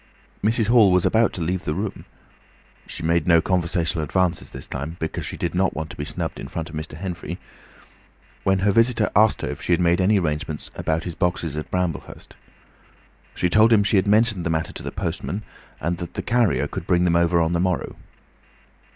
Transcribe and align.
Mrs. 0.43 0.65
Hall 0.65 0.91
was 0.91 1.05
about 1.05 1.31
to 1.33 1.43
leave 1.43 1.63
the 1.63 1.75
room—she 1.75 3.03
made 3.03 3.27
no 3.27 3.39
conversational 3.39 4.03
advances 4.03 4.49
this 4.49 4.65
time, 4.65 4.97
because 4.99 5.27
she 5.27 5.37
did 5.37 5.53
not 5.53 5.75
want 5.75 5.91
to 5.91 5.95
be 5.95 6.05
snubbed 6.05 6.39
in 6.39 6.47
front 6.47 6.71
of 6.71 6.75
Mr. 6.75 6.93
Henfrey—when 6.97 8.57
her 8.57 8.71
visitor 8.71 9.11
asked 9.15 9.43
her 9.43 9.47
if 9.49 9.61
she 9.61 9.73
had 9.73 9.79
made 9.79 10.01
any 10.01 10.17
arrangements 10.17 10.71
about 10.73 11.03
his 11.03 11.13
boxes 11.13 11.55
at 11.55 11.69
Bramblehurst. 11.69 12.33
She 13.35 13.47
told 13.47 13.71
him 13.71 13.83
she 13.83 13.97
had 13.97 14.07
mentioned 14.07 14.43
the 14.43 14.49
matter 14.49 14.73
to 14.73 14.81
the 14.81 14.91
postman, 14.91 15.43
and 15.79 15.99
that 15.99 16.15
the 16.15 16.23
carrier 16.23 16.67
could 16.67 16.87
bring 16.87 17.03
them 17.03 17.15
over 17.15 17.39
on 17.39 17.53
the 17.53 17.59
morrow. 17.59 17.95